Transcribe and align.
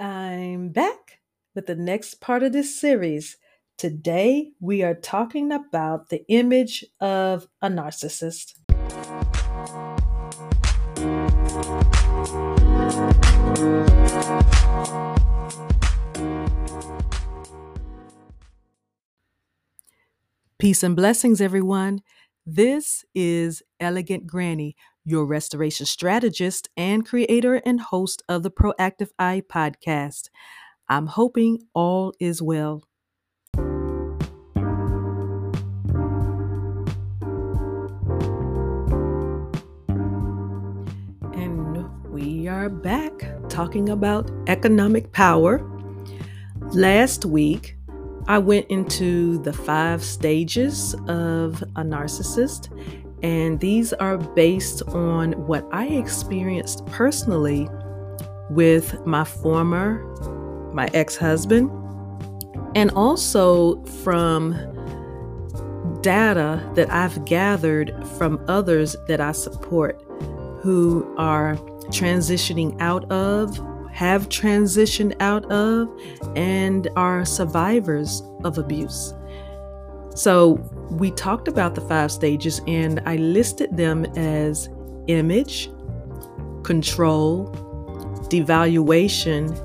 I'm 0.00 0.68
back 0.68 1.18
with 1.56 1.66
the 1.66 1.74
next 1.74 2.20
part 2.20 2.44
of 2.44 2.52
this 2.52 2.78
series. 2.78 3.36
Today, 3.76 4.52
we 4.60 4.84
are 4.84 4.94
talking 4.94 5.50
about 5.50 6.08
the 6.08 6.24
image 6.28 6.84
of 7.00 7.48
a 7.60 7.68
narcissist. 7.68 8.54
Peace 20.60 20.84
and 20.84 20.94
blessings, 20.94 21.40
everyone. 21.40 22.02
This 22.46 23.04
is 23.16 23.64
Elegant 23.80 24.28
Granny, 24.28 24.76
your 25.08 25.24
restoration 25.24 25.86
strategist 25.86 26.68
and 26.76 27.06
creator 27.06 27.54
and 27.64 27.80
host 27.80 28.22
of 28.28 28.42
the 28.42 28.50
Proactive 28.50 29.08
Eye 29.18 29.42
podcast. 29.50 30.28
I'm 30.86 31.06
hoping 31.06 31.60
all 31.72 32.12
is 32.20 32.42
well. 32.42 32.82
And 41.32 41.86
we 42.10 42.46
are 42.48 42.68
back 42.68 43.12
talking 43.48 43.88
about 43.88 44.30
economic 44.46 45.12
power. 45.12 45.66
Last 46.72 47.24
week, 47.24 47.76
I 48.26 48.38
went 48.38 48.66
into 48.68 49.38
the 49.38 49.54
five 49.54 50.04
stages 50.04 50.92
of 51.08 51.62
a 51.76 51.82
narcissist, 51.82 52.68
and 53.22 53.60
these 53.60 53.92
are 53.94 54.18
based 54.18 54.82
on 54.88 55.32
what 55.46 55.66
I 55.72 55.86
experienced 55.86 56.86
personally 56.86 57.68
with 58.50 59.04
my 59.06 59.24
former, 59.24 60.02
my 60.72 60.88
ex 60.94 61.16
husband, 61.16 61.70
and 62.74 62.90
also 62.92 63.82
from 63.84 64.52
data 66.00 66.62
that 66.74 66.90
I've 66.92 67.24
gathered 67.24 67.92
from 68.16 68.44
others 68.48 68.96
that 69.08 69.20
I 69.20 69.32
support 69.32 70.00
who 70.60 71.14
are 71.16 71.56
transitioning 71.90 72.78
out 72.80 73.10
of 73.10 73.56
have 73.92 74.28
transitioned 74.28 75.12
out 75.20 75.50
of 75.50 75.88
and 76.36 76.88
are 76.94 77.24
survivors 77.24 78.22
of 78.44 78.56
abuse. 78.56 79.12
So, 80.18 80.54
we 80.90 81.12
talked 81.12 81.46
about 81.46 81.76
the 81.76 81.80
five 81.80 82.10
stages 82.10 82.60
and 82.66 83.00
I 83.06 83.14
listed 83.18 83.76
them 83.76 84.04
as 84.16 84.68
image, 85.06 85.70
control, 86.64 87.46
devaluation, 88.28 89.56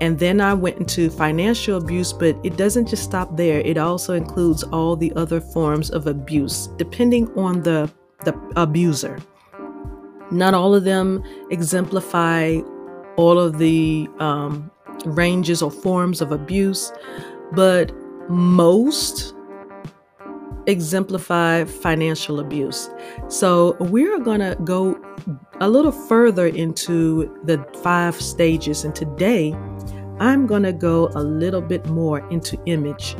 and 0.00 0.20
then 0.20 0.40
I 0.40 0.54
went 0.54 0.78
into 0.78 1.10
financial 1.10 1.78
abuse, 1.78 2.12
but 2.12 2.36
it 2.44 2.56
doesn't 2.56 2.90
just 2.90 3.02
stop 3.02 3.36
there. 3.36 3.58
It 3.58 3.76
also 3.76 4.14
includes 4.14 4.62
all 4.62 4.94
the 4.94 5.12
other 5.16 5.40
forms 5.40 5.90
of 5.90 6.06
abuse, 6.06 6.68
depending 6.76 7.28
on 7.36 7.62
the, 7.62 7.90
the 8.24 8.40
abuser. 8.54 9.18
Not 10.30 10.54
all 10.54 10.76
of 10.76 10.84
them 10.84 11.24
exemplify 11.50 12.60
all 13.16 13.36
of 13.36 13.58
the 13.58 14.08
um, 14.20 14.70
ranges 15.06 15.60
or 15.60 15.72
forms 15.72 16.20
of 16.20 16.30
abuse, 16.30 16.92
but 17.50 17.90
most 18.30 19.34
exemplify 20.66 21.64
financial 21.64 22.40
abuse. 22.40 22.90
So 23.28 23.76
we're 23.80 24.18
going 24.18 24.40
to 24.40 24.56
go 24.64 25.00
a 25.60 25.68
little 25.68 25.92
further 25.92 26.46
into 26.46 27.38
the 27.44 27.64
five 27.82 28.20
stages. 28.20 28.84
And 28.84 28.94
today 28.94 29.54
I'm 30.18 30.46
going 30.46 30.62
to 30.62 30.72
go 30.72 31.08
a 31.14 31.22
little 31.22 31.62
bit 31.62 31.86
more 31.86 32.28
into 32.30 32.58
image. 32.66 33.16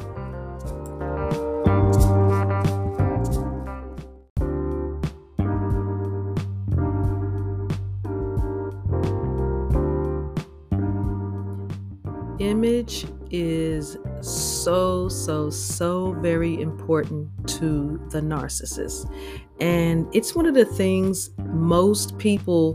So, 14.62 15.08
so, 15.08 15.50
so 15.50 16.12
very 16.20 16.60
important 16.60 17.28
to 17.48 18.00
the 18.10 18.20
narcissist. 18.20 19.12
And 19.60 20.06
it's 20.14 20.34
one 20.34 20.46
of 20.46 20.54
the 20.54 20.64
things 20.64 21.30
most 21.38 22.18
people, 22.18 22.74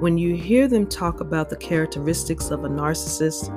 when 0.00 0.18
you 0.18 0.34
hear 0.34 0.68
them 0.68 0.86
talk 0.86 1.20
about 1.20 1.48
the 1.48 1.56
characteristics 1.56 2.50
of 2.50 2.64
a 2.64 2.68
narcissist 2.68 3.50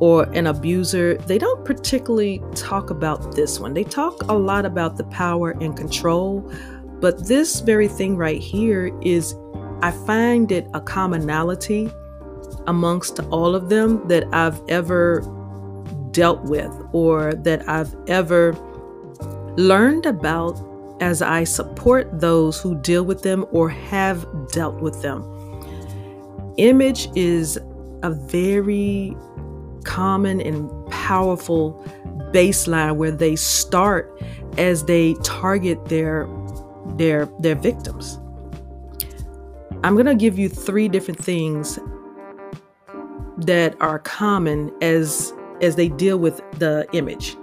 or 0.00 0.24
an 0.34 0.46
abuser, 0.46 1.16
they 1.18 1.38
don't 1.38 1.64
particularly 1.64 2.42
talk 2.54 2.90
about 2.90 3.34
this 3.34 3.58
one. 3.58 3.74
They 3.74 3.84
talk 3.84 4.22
a 4.28 4.34
lot 4.34 4.64
about 4.64 4.96
the 4.96 5.04
power 5.04 5.50
and 5.60 5.76
control. 5.76 6.40
But 7.00 7.26
this 7.26 7.60
very 7.60 7.88
thing 7.88 8.16
right 8.16 8.40
here 8.40 8.92
is, 9.02 9.34
I 9.82 9.90
find 10.06 10.52
it 10.52 10.68
a 10.74 10.80
commonality 10.80 11.90
amongst 12.66 13.20
all 13.30 13.54
of 13.54 13.68
them 13.68 14.06
that 14.08 14.24
I've 14.32 14.60
ever 14.68 15.22
dealt 16.18 16.42
with 16.46 16.72
or 16.90 17.32
that 17.32 17.68
I've 17.68 17.94
ever 18.08 18.52
learned 19.56 20.04
about 20.04 20.60
as 21.00 21.22
I 21.22 21.44
support 21.44 22.08
those 22.20 22.60
who 22.60 22.74
deal 22.74 23.04
with 23.04 23.22
them 23.22 23.46
or 23.52 23.68
have 23.68 24.26
dealt 24.50 24.80
with 24.80 25.00
them. 25.00 25.22
Image 26.56 27.08
is 27.14 27.56
a 28.02 28.10
very 28.10 29.16
common 29.84 30.40
and 30.40 30.68
powerful 30.90 31.80
baseline 32.34 32.96
where 32.96 33.12
they 33.12 33.36
start 33.36 34.20
as 34.56 34.86
they 34.86 35.14
target 35.22 35.84
their 35.84 36.28
their 36.96 37.26
their 37.38 37.54
victims. 37.54 38.18
I'm 39.84 39.94
going 39.94 40.06
to 40.06 40.16
give 40.16 40.36
you 40.36 40.48
three 40.48 40.88
different 40.88 41.22
things 41.22 41.78
that 43.36 43.76
are 43.80 44.00
common 44.00 44.72
as 44.82 45.32
as 45.60 45.76
they 45.76 45.88
deal 45.88 46.18
with 46.18 46.40
the 46.58 46.86
image. 46.92 47.36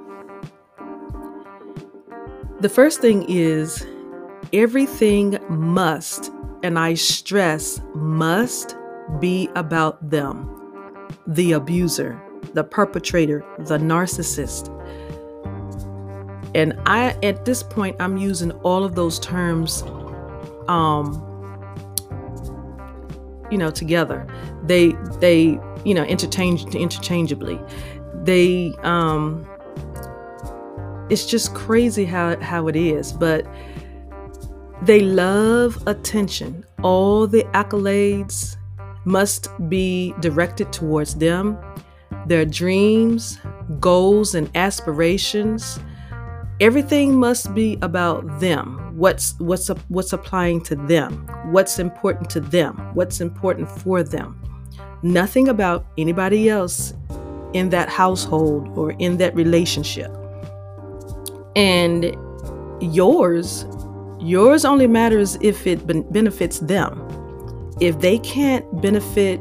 The 2.59 2.70
first 2.70 3.02
thing 3.02 3.26
is 3.28 3.86
everything 4.53 5.38
must, 5.50 6.31
and 6.64 6.80
I 6.80 6.94
stress 6.94 7.81
must 7.94 8.75
be 9.20 9.50
about 9.56 10.09
them. 10.09 10.50
The 11.28 11.52
abuser, 11.52 12.22
the 12.54 12.64
perpetrator, 12.64 13.46
the 13.59 13.78
narcissist. 13.78 14.72
And 16.56 16.74
I 16.86 17.18
at 17.22 17.44
this 17.44 17.62
point 17.62 17.98
I'm 18.00 18.18
using 18.18 18.52
all 18.64 18.84
of 18.86 18.96
those 18.96 19.20
terms 19.20 19.84
um 20.70 21.22
you 23.52 23.58
know 23.58 23.70
together. 23.70 24.25
They 24.64 24.94
they 25.20 25.59
you 25.86 25.94
know, 25.94 26.04
interchange 26.04 26.66
interchangeably. 26.75 27.59
They 28.25 28.74
um 28.84 29.46
it's 31.09 31.25
just 31.25 31.53
crazy 31.53 32.06
how 32.06 32.40
how 32.41 32.68
it 32.68 32.75
is, 32.75 33.13
but 33.13 33.46
they 34.81 35.02
love 35.02 35.81
attention. 35.88 36.66
All 36.84 37.28
the 37.28 37.44
accolades 37.53 38.58
must 39.06 39.50
be 39.69 40.13
directed 40.19 40.74
towards 40.74 41.16
them. 41.16 41.58
Their 42.25 42.46
dreams, 42.46 43.40
goals 43.80 44.34
and 44.34 44.50
aspirations, 44.56 45.80
everything 46.59 47.19
must 47.19 47.53
be 47.53 47.78
about 47.81 48.40
them. 48.40 48.97
What's 48.97 49.40
what's 49.40 49.68
what's 49.90 50.13
applying 50.13 50.62
to 50.63 50.75
them? 50.75 51.28
What's 51.52 51.78
important 51.78 52.30
to 52.31 52.40
them? 52.40 52.75
What's 52.96 53.22
important 53.22 53.69
for 53.69 54.02
them? 54.02 54.42
nothing 55.06 55.50
about 55.50 55.86
anybody 56.00 56.50
else 56.50 56.94
in 57.56 57.69
that 57.69 57.88
household 57.88 58.78
or 58.78 58.92
in 59.00 59.16
that 59.16 59.34
relationship. 59.34 60.12
And 61.56 62.13
yours, 62.81 63.66
yours 64.19 64.66
only 64.66 64.88
matters 64.88 65.38
if 65.40 65.66
it 65.66 65.88
benefits 65.88 66.60
them. 66.60 67.02
If 67.80 68.02
they 68.02 68.19
can't 68.19 68.66
benefit 68.81 69.40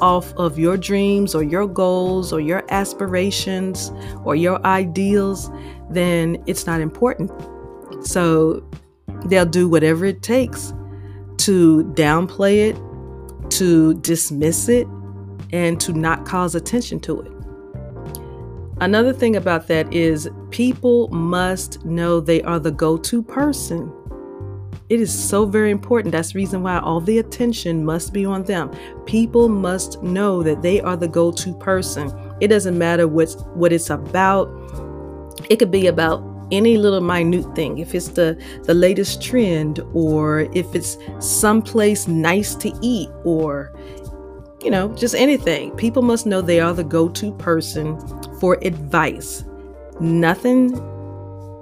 off 0.00 0.32
of 0.36 0.60
your 0.60 0.76
dreams 0.76 1.34
or 1.34 1.42
your 1.42 1.66
goals 1.66 2.32
or 2.32 2.38
your 2.38 2.62
aspirations 2.70 3.90
or 4.24 4.36
your 4.36 4.64
ideals, 4.64 5.50
then 5.90 6.40
it's 6.46 6.66
not 6.66 6.80
important. 6.80 7.32
So 8.06 8.62
they'll 9.24 9.44
do 9.44 9.68
whatever 9.68 10.04
it 10.04 10.22
takes 10.22 10.72
to 11.38 11.82
downplay 11.96 12.70
it, 12.70 13.50
to 13.50 13.94
dismiss 13.94 14.68
it 14.68 14.86
and 15.52 15.80
to 15.80 15.92
not 15.92 16.26
cause 16.26 16.54
attention 16.54 17.00
to 17.00 17.20
it. 17.22 17.32
Another 18.80 19.12
thing 19.12 19.36
about 19.36 19.66
that 19.68 19.92
is 19.92 20.28
people 20.50 21.08
must 21.08 21.84
know 21.84 22.20
they 22.20 22.42
are 22.42 22.60
the 22.60 22.70
go 22.70 22.96
to 22.96 23.22
person 23.22 23.92
It 24.88 25.00
is 25.00 25.12
so 25.12 25.44
very 25.44 25.70
important. 25.70 26.12
That's 26.12 26.32
the 26.32 26.38
reason 26.38 26.62
why 26.62 26.78
all 26.78 27.00
the 27.00 27.18
attention 27.18 27.84
must 27.84 28.12
be 28.14 28.24
on 28.24 28.44
them. 28.44 28.70
People 29.04 29.48
must 29.48 30.02
know 30.02 30.42
that 30.42 30.62
they 30.62 30.80
are 30.80 30.96
the 30.96 31.08
go-to 31.08 31.54
person. 31.58 32.10
It 32.40 32.48
doesn't 32.48 32.78
matter 32.78 33.06
what's 33.06 33.34
what 33.54 33.72
it's 33.72 33.90
about. 33.90 34.48
It 35.50 35.58
could 35.58 35.70
be 35.70 35.88
about 35.88 36.22
any 36.50 36.78
little 36.78 37.02
minute 37.02 37.54
thing 37.54 37.76
if 37.78 37.94
it's 37.94 38.08
the 38.08 38.42
the 38.64 38.72
latest 38.72 39.22
trend 39.22 39.80
or 39.92 40.48
if 40.54 40.74
it's 40.74 40.96
someplace 41.20 42.08
nice 42.08 42.54
to 42.54 42.72
eat 42.80 43.10
or 43.24 43.72
you 44.60 44.70
know 44.70 44.92
just 44.94 45.14
anything 45.14 45.70
people 45.76 46.02
must 46.02 46.26
know 46.26 46.40
they 46.40 46.60
are 46.60 46.72
the 46.72 46.84
go-to 46.84 47.32
person 47.34 47.98
for 48.38 48.58
advice 48.62 49.44
nothing 50.00 50.72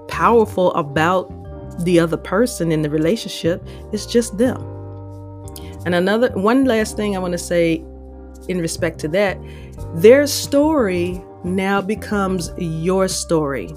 powerful 0.09 0.73
about 0.75 1.31
the 1.85 2.01
other 2.01 2.17
person 2.17 2.73
in 2.73 2.83
the 2.83 2.91
relationship, 2.91 3.63
it's 3.93 4.07
just 4.07 4.39
them. 4.39 4.61
And 5.85 5.95
another 5.95 6.31
one 6.33 6.65
last 6.65 6.97
thing 6.97 7.15
I 7.15 7.19
want 7.19 7.33
to 7.33 7.39
say 7.39 7.85
in 8.49 8.59
respect 8.61 8.99
to 9.01 9.09
that, 9.09 9.39
their 9.95 10.27
story 10.27 11.23
now 11.45 11.81
becomes 11.81 12.51
your 12.59 13.09
story. 13.09 13.73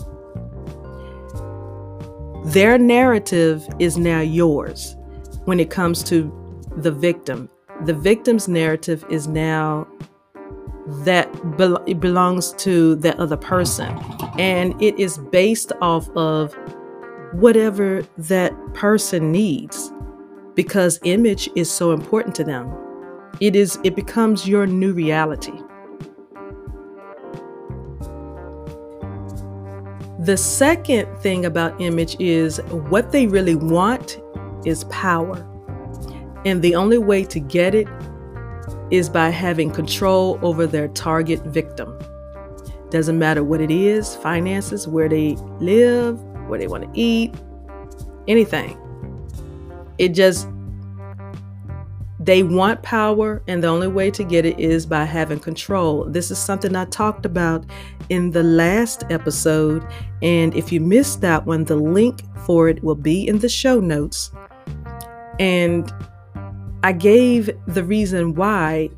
Their 2.45 2.77
narrative 2.77 3.67
is 3.79 3.97
now 3.97 4.21
yours 4.21 4.95
when 5.45 5.59
it 5.59 5.69
comes 5.69 6.03
to 6.05 6.31
the 6.77 6.91
victim. 6.91 7.49
The 7.85 7.93
victim's 7.93 8.47
narrative 8.47 9.05
is 9.09 9.27
now 9.27 9.87
that 11.05 11.29
be- 11.57 11.91
it 11.91 11.99
belongs 11.99 12.53
to 12.53 12.95
that 12.95 13.19
other 13.19 13.37
person 13.37 13.97
and 14.39 14.79
it 14.81 14.99
is 14.99 15.17
based 15.17 15.71
off 15.81 16.09
of 16.15 16.53
whatever 17.33 18.01
that 18.17 18.53
person 18.73 19.31
needs 19.31 19.91
because 20.55 20.99
image 21.03 21.49
is 21.55 21.69
so 21.69 21.91
important 21.91 22.35
to 22.35 22.43
them. 22.43 22.75
It 23.39 23.55
is 23.55 23.79
it 23.83 23.95
becomes 23.95 24.47
your 24.47 24.65
new 24.65 24.93
reality. 24.93 25.61
The 30.19 30.35
second 30.35 31.07
thing 31.19 31.45
about 31.45 31.79
image 31.79 32.17
is 32.19 32.57
what 32.89 33.11
they 33.11 33.25
really 33.27 33.55
want 33.55 34.19
is 34.65 34.83
power. 34.85 35.45
And 36.45 36.61
the 36.61 36.75
only 36.75 36.97
way 36.97 37.23
to 37.25 37.39
get 37.39 37.75
it 37.75 37.87
is 38.91 39.09
by 39.09 39.29
having 39.29 39.71
control 39.71 40.39
over 40.41 40.65
their 40.65 40.87
target 40.89 41.41
victim. 41.45 41.97
Doesn't 42.89 43.19
matter 43.19 43.43
what 43.43 43.61
it 43.61 43.69
is, 43.69 44.15
finances, 44.15 44.87
where 44.87 45.07
they 45.07 45.35
live, 45.59 46.19
where 46.47 46.57
they 46.57 46.67
want 46.67 46.85
to 46.85 46.89
eat, 46.99 47.35
anything. 48.27 48.77
It 49.99 50.09
just, 50.09 50.47
they 52.19 52.41
want 52.41 52.81
power, 52.81 53.43
and 53.47 53.63
the 53.63 53.67
only 53.67 53.87
way 53.87 54.09
to 54.11 54.23
get 54.23 54.45
it 54.45 54.57
is 54.59 54.85
by 54.85 55.03
having 55.03 55.39
control. 55.39 56.05
This 56.05 56.31
is 56.31 56.39
something 56.39 56.75
I 56.75 56.85
talked 56.85 57.25
about 57.25 57.65
in 58.09 58.31
the 58.31 58.43
last 58.43 59.03
episode. 59.09 59.85
And 60.23 60.55
if 60.55 60.71
you 60.71 60.81
missed 60.81 61.21
that 61.21 61.45
one, 61.45 61.65
the 61.65 61.75
link 61.75 62.21
for 62.45 62.69
it 62.69 62.83
will 62.83 62.95
be 62.95 63.27
in 63.27 63.39
the 63.39 63.49
show 63.49 63.79
notes. 63.79 64.31
And 65.39 65.93
I 66.83 66.93
gave 66.93 67.49
the 67.67 67.83
reason 67.83 68.35
why 68.35 68.89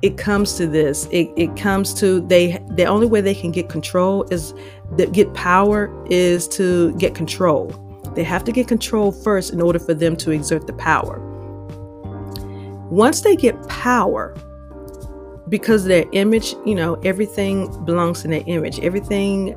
it 0.00 0.16
comes 0.16 0.54
to 0.54 0.66
this. 0.66 1.06
It, 1.10 1.28
it 1.36 1.56
comes 1.56 1.92
to 1.94 2.20
they 2.20 2.58
the 2.70 2.84
only 2.84 3.06
way 3.06 3.20
they 3.20 3.34
can 3.34 3.50
get 3.50 3.68
control 3.68 4.24
is 4.30 4.54
that 4.96 5.12
get 5.12 5.32
power 5.34 5.92
is 6.10 6.48
to 6.48 6.94
get 6.96 7.14
control. 7.14 7.68
They 8.14 8.24
have 8.24 8.44
to 8.44 8.52
get 8.52 8.66
control 8.68 9.12
first 9.12 9.52
in 9.52 9.60
order 9.60 9.78
for 9.78 9.94
them 9.94 10.16
to 10.16 10.30
exert 10.30 10.66
the 10.66 10.72
power. 10.74 11.20
Once 12.90 13.20
they 13.20 13.36
get 13.36 13.68
power, 13.68 14.34
because 15.48 15.84
their 15.84 16.04
image, 16.12 16.54
you 16.64 16.74
know, 16.74 16.94
everything 17.04 17.68
belongs 17.84 18.24
in 18.24 18.30
their 18.30 18.44
image. 18.46 18.80
Everything, 18.80 19.54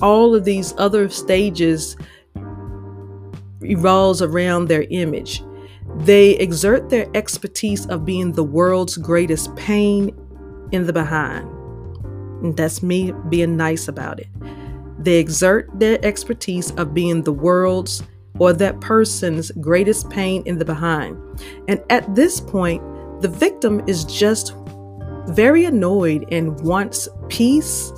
all 0.00 0.34
of 0.34 0.44
these 0.44 0.74
other 0.78 1.08
stages 1.08 1.96
revolves 3.60 4.22
around 4.22 4.68
their 4.68 4.84
image. 4.90 5.42
They 5.96 6.30
exert 6.36 6.88
their 6.90 7.08
expertise 7.14 7.86
of 7.86 8.04
being 8.04 8.32
the 8.32 8.44
world's 8.44 8.96
greatest 8.96 9.54
pain 9.56 10.16
in 10.72 10.86
the 10.86 10.92
behind. 10.92 11.48
And 12.42 12.56
that's 12.56 12.82
me 12.82 13.12
being 13.28 13.56
nice 13.56 13.88
about 13.88 14.18
it. 14.18 14.28
They 14.98 15.18
exert 15.18 15.68
their 15.78 16.04
expertise 16.04 16.70
of 16.72 16.94
being 16.94 17.22
the 17.22 17.32
world's 17.32 18.02
or 18.38 18.52
that 18.52 18.80
person's 18.80 19.50
greatest 19.52 20.08
pain 20.10 20.42
in 20.46 20.58
the 20.58 20.64
behind. 20.64 21.16
And 21.68 21.82
at 21.90 22.14
this 22.14 22.40
point, 22.40 22.82
the 23.20 23.28
victim 23.28 23.82
is 23.86 24.04
just 24.04 24.54
very 25.28 25.64
annoyed 25.64 26.26
and 26.32 26.58
wants 26.60 27.08
peace. 27.28 27.92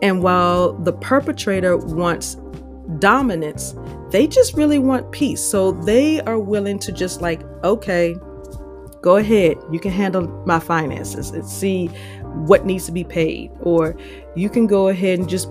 And 0.00 0.22
while 0.22 0.72
the 0.72 0.92
perpetrator 0.92 1.76
wants 1.76 2.36
dominance, 2.98 3.74
they 4.12 4.26
just 4.26 4.54
really 4.54 4.78
want 4.78 5.10
peace. 5.10 5.42
So 5.42 5.72
they 5.72 6.20
are 6.20 6.38
willing 6.38 6.78
to 6.80 6.92
just 6.92 7.22
like, 7.22 7.42
okay, 7.64 8.14
go 9.00 9.16
ahead. 9.16 9.56
You 9.72 9.80
can 9.80 9.90
handle 9.90 10.28
my 10.46 10.60
finances 10.60 11.30
and 11.30 11.44
see 11.44 11.86
what 12.46 12.66
needs 12.66 12.84
to 12.86 12.92
be 12.92 13.04
paid. 13.04 13.50
Or 13.60 13.96
you 14.36 14.50
can 14.50 14.66
go 14.66 14.88
ahead 14.88 15.18
and 15.18 15.28
just 15.28 15.48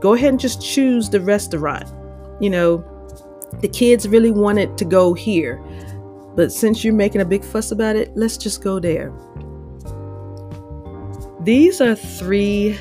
go 0.00 0.14
ahead 0.14 0.30
and 0.30 0.40
just 0.40 0.60
choose 0.60 1.08
the 1.08 1.20
restaurant. 1.20 1.88
You 2.40 2.50
know, 2.50 2.84
the 3.60 3.68
kids 3.68 4.08
really 4.08 4.32
wanted 4.32 4.76
to 4.78 4.84
go 4.84 5.14
here. 5.14 5.62
But 6.34 6.52
since 6.52 6.84
you're 6.84 6.94
making 6.94 7.20
a 7.20 7.24
big 7.24 7.44
fuss 7.44 7.70
about 7.70 7.94
it, 7.94 8.10
let's 8.16 8.36
just 8.36 8.62
go 8.62 8.80
there. 8.80 9.12
These 11.42 11.80
are 11.80 11.94
three 11.94 12.76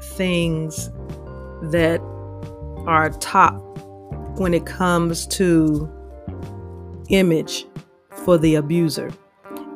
things 0.00 0.90
that 1.70 2.00
are 2.86 3.10
top 3.18 3.67
when 4.36 4.54
it 4.54 4.66
comes 4.66 5.26
to 5.26 5.90
image 7.08 7.66
for 8.24 8.38
the 8.38 8.56
abuser. 8.56 9.10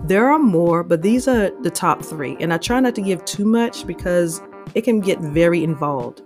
There 0.05 0.29
are 0.29 0.39
more, 0.39 0.83
but 0.83 1.03
these 1.03 1.29
are 1.29 1.51
the 1.63 1.71
top 1.71 2.05
three. 2.05 2.37
And 2.41 2.53
I 2.53 2.59
try 2.59 2.81
not 2.81 2.95
to 2.97 3.03
give 3.03 3.25
too 3.25 3.45
much 3.45 3.87
because 3.87 4.43
it 4.75 4.83
can 4.83 5.01
get 5.01 5.21
very 5.21 5.63
involved. 5.63 6.23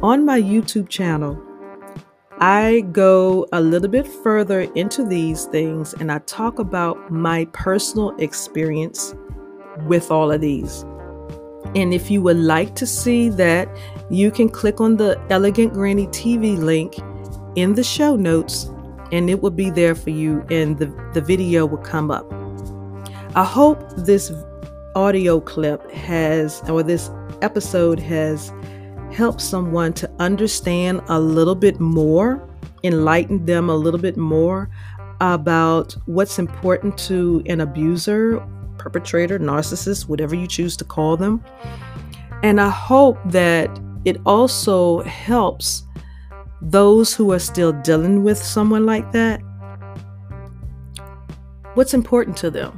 On 0.00 0.24
my 0.24 0.40
YouTube 0.40 0.88
channel, 0.88 1.42
I 2.40 2.84
go 2.92 3.48
a 3.52 3.60
little 3.60 3.88
bit 3.88 4.06
further 4.06 4.60
into 4.76 5.04
these 5.04 5.46
things 5.46 5.92
and 5.94 6.12
I 6.12 6.18
talk 6.20 6.60
about 6.60 7.10
my 7.10 7.46
personal 7.46 8.14
experience 8.18 9.12
with 9.86 10.12
all 10.12 10.30
of 10.30 10.40
these. 10.40 10.84
And 11.74 11.92
if 11.92 12.10
you 12.10 12.22
would 12.22 12.36
like 12.36 12.74
to 12.76 12.86
see 12.86 13.28
that, 13.30 13.68
you 14.10 14.30
can 14.30 14.48
click 14.48 14.80
on 14.80 14.96
the 14.96 15.20
Elegant 15.30 15.72
Granny 15.72 16.06
TV 16.08 16.58
link 16.58 16.98
in 17.56 17.74
the 17.74 17.84
show 17.84 18.16
notes 18.16 18.70
and 19.12 19.30
it 19.30 19.42
will 19.42 19.50
be 19.50 19.70
there 19.70 19.94
for 19.94 20.10
you 20.10 20.44
and 20.50 20.78
the, 20.78 20.86
the 21.14 21.20
video 21.20 21.66
will 21.66 21.78
come 21.78 22.10
up. 22.10 22.30
I 23.34 23.44
hope 23.44 23.78
this 23.96 24.32
audio 24.94 25.40
clip 25.40 25.90
has, 25.92 26.62
or 26.68 26.82
this 26.82 27.10
episode 27.42 27.98
has 28.00 28.52
helped 29.12 29.40
someone 29.40 29.92
to 29.94 30.10
understand 30.18 31.00
a 31.08 31.20
little 31.20 31.54
bit 31.54 31.80
more, 31.80 32.46
enlighten 32.84 33.44
them 33.46 33.68
a 33.68 33.76
little 33.76 34.00
bit 34.00 34.16
more 34.16 34.70
about 35.20 35.96
what's 36.06 36.38
important 36.38 36.96
to 36.98 37.42
an 37.46 37.60
abuser 37.60 38.38
perpetrator, 38.78 39.38
narcissist, 39.38 40.08
whatever 40.08 40.34
you 40.34 40.46
choose 40.46 40.76
to 40.78 40.84
call 40.84 41.16
them. 41.16 41.44
And 42.42 42.60
I 42.60 42.70
hope 42.70 43.18
that 43.26 43.68
it 44.04 44.18
also 44.24 45.02
helps 45.02 45.82
those 46.62 47.14
who 47.14 47.32
are 47.32 47.38
still 47.38 47.72
dealing 47.72 48.24
with 48.24 48.38
someone 48.38 48.86
like 48.86 49.10
that. 49.12 49.40
What's 51.74 51.94
important 51.94 52.36
to 52.38 52.50
them? 52.50 52.72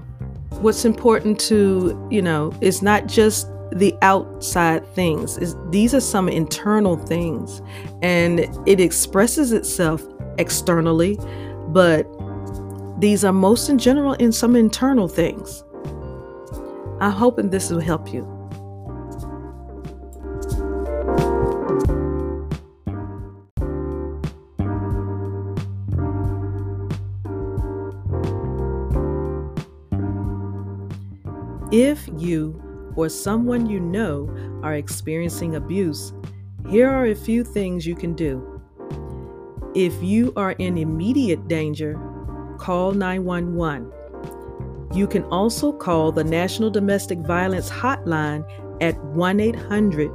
What's 0.61 0.85
important 0.85 1.41
to, 1.41 2.09
you 2.11 2.21
know, 2.21 2.53
it's 2.61 2.83
not 2.83 3.07
just 3.07 3.49
the 3.73 3.95
outside 4.03 4.87
things. 4.95 5.39
It's, 5.39 5.55
these 5.71 5.95
are 5.95 6.01
some 6.01 6.29
internal 6.29 6.97
things, 6.97 7.63
and 8.03 8.41
it 8.67 8.81
expresses 8.81 9.53
itself 9.53 10.05
externally, 10.39 11.19
but 11.69 12.07
these 12.99 13.25
are 13.25 13.33
most 13.33 13.69
in 13.69 13.79
general 13.79 14.15
in 14.15 14.33
some 14.33 14.57
internal 14.57 15.09
things. 15.09 15.65
I'm 17.01 17.13
hoping 17.13 17.49
this 17.49 17.71
will 17.71 17.81
help 17.81 18.13
you. 18.13 18.29
If 31.73 32.09
you 32.19 32.61
or 32.97 33.09
someone 33.09 33.67
you 33.67 33.81
know 33.81 34.29
are 34.63 34.75
experiencing 34.75 35.55
abuse, 35.55 36.13
here 36.69 36.91
are 36.91 37.07
a 37.07 37.15
few 37.15 37.45
things 37.45 37.87
you 37.87 37.95
can 37.95 38.15
do. 38.15 38.61
If 39.75 40.03
you 40.03 40.33
are 40.37 40.53
in 40.53 40.77
immediate 40.77 41.47
danger, 41.47 41.99
call 42.59 42.93
911. 42.93 44.00
You 44.93 45.07
can 45.07 45.25
also 45.25 45.73
call 45.73 46.11
the 46.11 46.25
National 46.25 46.69
Domestic 46.69 47.21
Violence 47.21 47.71
Hotline 47.71 48.45
at 48.81 48.99
1 49.05 49.39
800 49.39 50.11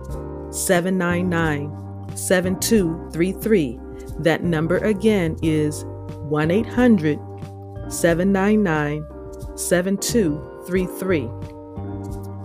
799 0.54 2.18
7233. 2.18 3.80
That 4.20 4.44
number 4.44 4.78
again 4.80 5.38
is 5.42 5.86
1 5.86 6.52
800 6.52 7.18
799 7.90 9.06
7233. 9.58 11.30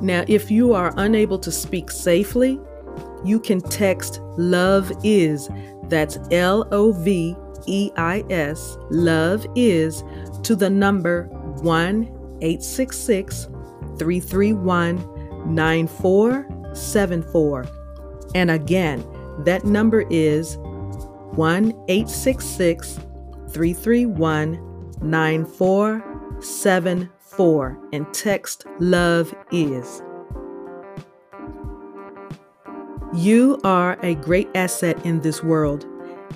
Now, 0.00 0.24
if 0.28 0.50
you 0.50 0.72
are 0.72 0.94
unable 0.96 1.38
to 1.40 1.50
speak 1.50 1.90
safely, 1.90 2.60
you 3.24 3.40
can 3.40 3.60
text 3.60 4.20
Love 4.38 4.92
Is, 5.02 5.50
that's 5.88 6.18
L 6.30 6.66
O 6.70 6.92
V 6.92 7.36
E 7.66 7.90
I 7.96 8.24
S, 8.30 8.78
Love 8.90 9.46
Is, 9.56 10.04
to 10.44 10.54
the 10.54 10.70
number 10.70 11.24
1 11.62 12.19
866 12.42 13.44
331 13.98 15.54
9474. 15.54 17.66
And 18.34 18.50
again, 18.50 19.04
that 19.44 19.64
number 19.64 20.04
is 20.10 20.56
1 20.60 21.72
866 21.88 22.98
331 23.50 24.58
9474 25.02 27.78
and 27.92 28.14
text 28.14 28.64
Love 28.78 29.34
Is. 29.50 30.02
You 33.12 33.58
are 33.64 33.98
a 34.04 34.14
great 34.14 34.48
asset 34.54 35.04
in 35.04 35.20
this 35.20 35.42
world, 35.42 35.84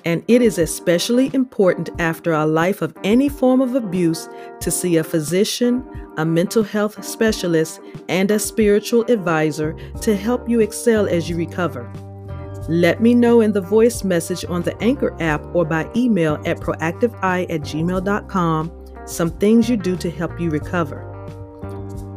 and 0.04 0.22
it 0.28 0.42
is 0.42 0.58
especially 0.58 1.30
important 1.34 1.88
after 1.98 2.32
a 2.32 2.46
life 2.46 2.82
of 2.82 2.96
any 3.04 3.28
form 3.28 3.60
of 3.60 3.74
abuse 3.74 4.28
to 4.60 4.70
see 4.70 4.96
a 4.96 5.04
physician, 5.04 5.84
a 6.18 6.24
mental 6.24 6.62
health 6.62 7.02
specialist, 7.04 7.80
and 8.08 8.30
a 8.30 8.38
spiritual 8.38 9.02
advisor 9.10 9.74
to 10.02 10.16
help 10.16 10.48
you 10.48 10.60
excel 10.60 11.06
as 11.08 11.28
you 11.28 11.36
recover. 11.36 11.90
Let 12.68 13.02
me 13.02 13.14
know 13.14 13.40
in 13.40 13.52
the 13.52 13.60
voice 13.60 14.04
message 14.04 14.44
on 14.46 14.62
the 14.62 14.76
Anchor 14.82 15.14
app 15.20 15.44
or 15.54 15.64
by 15.64 15.90
email 15.94 16.40
at 16.46 16.58
proactiveeye 16.58 17.50
at 17.50 17.60
gmail.com 17.60 18.80
some 19.06 19.30
things 19.32 19.68
you 19.68 19.76
do 19.76 19.96
to 19.98 20.10
help 20.10 20.40
you 20.40 20.50
recover. 20.50 21.10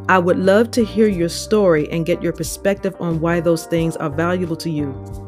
I 0.09 0.19
would 0.19 0.39
love 0.39 0.71
to 0.71 0.85
hear 0.85 1.09
your 1.09 1.27
story 1.27 1.89
and 1.91 2.05
get 2.05 2.23
your 2.23 2.31
perspective 2.31 2.95
on 2.99 3.19
why 3.19 3.41
those 3.41 3.65
things 3.65 3.97
are 3.97 4.09
valuable 4.09 4.55
to 4.57 4.69
you. 4.69 5.26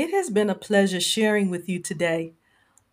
It 0.00 0.12
has 0.12 0.30
been 0.30 0.48
a 0.48 0.54
pleasure 0.54 0.98
sharing 0.98 1.50
with 1.50 1.68
you 1.68 1.78
today. 1.78 2.32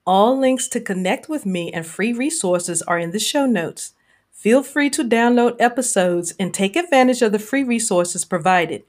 All 0.06 0.38
links 0.38 0.68
to 0.68 0.82
connect 0.82 1.30
with 1.30 1.46
me 1.46 1.72
and 1.72 1.86
free 1.86 2.12
resources 2.12 2.82
are 2.82 3.00
in 3.00 3.12
the 3.12 3.18
show 3.18 3.46
notes. 3.46 3.94
Feel 4.34 4.62
free 4.62 4.90
to 4.90 5.06
download 5.06 5.56
episodes 5.58 6.34
and 6.38 6.54
take 6.54 6.76
advantage 6.76 7.22
of 7.22 7.32
the 7.32 7.40
free 7.40 7.64
resources 7.64 8.26
provided. 8.26 8.84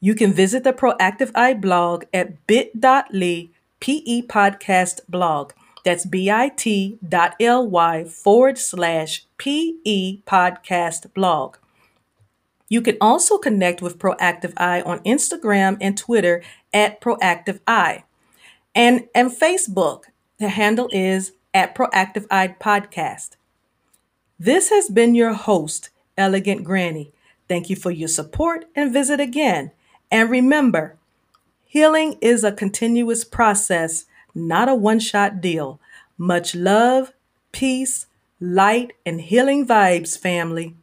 You 0.00 0.16
can 0.16 0.32
visit 0.32 0.64
the 0.64 0.72
Proactive 0.72 1.30
Eye 1.36 1.54
blog 1.54 2.06
at 2.12 2.44
bit.ly 2.48 3.50
PE 3.78 4.22
podcast 4.22 5.02
blog. 5.08 5.52
That's 5.84 6.04
bit.ly 6.04 6.98
forward 8.06 8.58
slash 8.58 9.24
PE 9.38 10.16
podcast 10.26 11.14
blog. 11.14 11.58
You 12.68 12.80
can 12.82 12.96
also 13.00 13.38
connect 13.38 13.80
with 13.80 13.98
Proactive 13.98 14.52
Eye 14.56 14.82
on 14.82 15.00
Instagram 15.00 15.78
and 15.80 15.96
Twitter 15.96 16.42
at 16.72 17.00
Proactive 17.00 17.60
Eye. 17.66 18.04
And, 18.74 19.08
and 19.14 19.30
Facebook, 19.30 20.04
the 20.38 20.48
handle 20.48 20.88
is 20.92 21.32
at 21.54 21.74
Proactive 21.74 22.26
Eye 22.30 22.56
Podcast. 22.60 23.36
This 24.38 24.70
has 24.70 24.90
been 24.90 25.14
your 25.14 25.32
host, 25.32 25.90
Elegant 26.18 26.64
Granny. 26.64 27.12
Thank 27.48 27.70
you 27.70 27.76
for 27.76 27.90
your 27.90 28.08
support 28.08 28.66
and 28.74 28.92
visit 28.92 29.20
again 29.20 29.70
and 30.10 30.30
remember, 30.30 30.96
healing 31.66 32.16
is 32.20 32.44
a 32.44 32.52
continuous 32.52 33.24
process, 33.24 34.06
not 34.34 34.68
a 34.68 34.74
one 34.74 35.00
shot 35.00 35.40
deal. 35.40 35.80
Much 36.18 36.54
love, 36.54 37.12
peace, 37.52 38.06
light, 38.40 38.92
and 39.04 39.20
healing 39.20 39.66
vibes, 39.66 40.18
family. 40.18 40.74